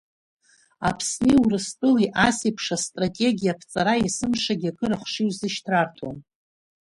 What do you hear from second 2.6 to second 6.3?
Астратегиа аԥҵара есымшагьы акыр ахшыҩзышьҭра арҭон.